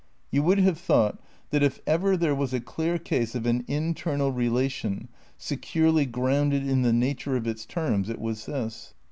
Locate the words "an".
3.45-3.63